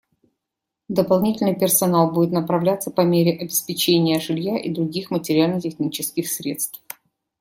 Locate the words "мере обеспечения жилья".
3.01-4.57